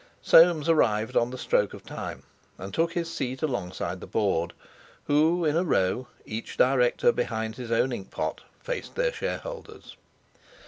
Soames 0.23 0.67
arrived 0.67 1.15
on 1.15 1.29
the 1.29 1.37
stroke 1.37 1.75
of 1.75 1.85
time, 1.85 2.23
and 2.57 2.73
took 2.73 2.93
his 2.93 3.07
seat 3.07 3.43
alongside 3.43 3.99
the 4.01 4.07
Board, 4.07 4.53
who, 5.03 5.45
in 5.45 5.55
a 5.55 5.63
row, 5.63 6.07
each 6.25 6.57
Director 6.57 7.11
behind 7.11 7.55
his 7.55 7.71
own 7.71 7.91
ink 7.91 8.09
pot, 8.09 8.41
faced 8.59 8.95
their 8.95 9.13
Shareholders. 9.13 9.95